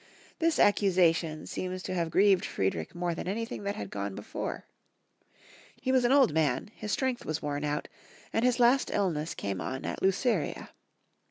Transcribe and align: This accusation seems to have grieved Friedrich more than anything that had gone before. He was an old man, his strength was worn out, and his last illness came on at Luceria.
This 0.39 0.57
accusation 0.57 1.45
seems 1.45 1.83
to 1.83 1.93
have 1.93 2.09
grieved 2.09 2.43
Friedrich 2.43 2.95
more 2.95 3.13
than 3.13 3.27
anything 3.27 3.61
that 3.65 3.75
had 3.75 3.91
gone 3.91 4.15
before. 4.15 4.65
He 5.79 5.91
was 5.91 6.05
an 6.05 6.11
old 6.11 6.33
man, 6.33 6.71
his 6.75 6.91
strength 6.91 7.23
was 7.23 7.43
worn 7.43 7.63
out, 7.63 7.87
and 8.33 8.43
his 8.43 8.59
last 8.59 8.89
illness 8.91 9.35
came 9.35 9.61
on 9.61 9.85
at 9.85 10.01
Luceria. 10.01 10.69